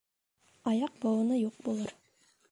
Аяҡ-быуыны 0.71 1.37
юҡ 1.41 1.59
булыр. 1.67 1.93